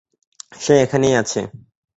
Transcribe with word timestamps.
সে 0.59 0.73
এখানেই 0.81 1.15
আছে। 1.15 1.39